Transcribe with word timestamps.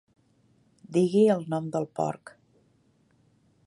Digui 0.97 1.21
el 1.35 1.45
nom 1.53 1.69
del 1.77 1.87
porc. 2.01 2.35